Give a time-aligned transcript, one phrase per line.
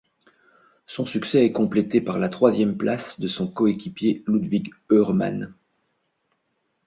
[0.87, 5.53] Son succès est complété par la troisième place de son coéquipier Ludwig Hörmann.